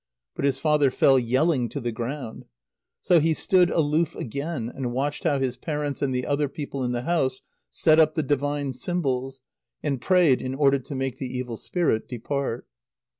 [0.35, 2.45] But his father fell yelling to the ground.
[3.01, 6.91] So he stood aloof again, and watched how his parents and the other people in
[6.91, 9.41] the house set up the divine symbols,
[9.83, 12.65] and prayed in order to make the evil spirit depart.